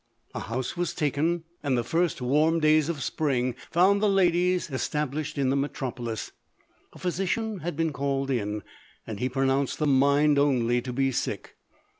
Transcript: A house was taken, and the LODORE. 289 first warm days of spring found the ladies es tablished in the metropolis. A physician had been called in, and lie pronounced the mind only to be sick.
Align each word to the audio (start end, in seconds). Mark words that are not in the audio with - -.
A 0.33 0.39
house 0.39 0.75
was 0.75 0.95
taken, 0.95 1.43
and 1.61 1.77
the 1.77 1.83
LODORE. 1.83 2.07
289 2.09 2.09
first 2.09 2.21
warm 2.23 2.59
days 2.59 2.89
of 2.89 3.03
spring 3.03 3.53
found 3.69 4.01
the 4.01 4.09
ladies 4.09 4.71
es 4.71 4.89
tablished 4.89 5.37
in 5.37 5.51
the 5.51 5.55
metropolis. 5.55 6.31
A 6.93 6.97
physician 6.97 7.59
had 7.59 7.77
been 7.77 7.93
called 7.93 8.31
in, 8.31 8.63
and 9.05 9.21
lie 9.21 9.27
pronounced 9.27 9.77
the 9.77 9.85
mind 9.85 10.39
only 10.39 10.81
to 10.81 10.91
be 10.91 11.11
sick. 11.11 11.55